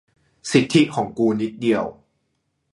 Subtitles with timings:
[0.51, 1.83] สิทธิของกูนิดเดียว